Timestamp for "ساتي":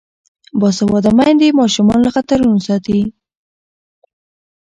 2.67-2.99